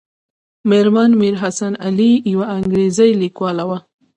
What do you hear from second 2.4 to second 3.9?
انګریزۍ لیکواله وه.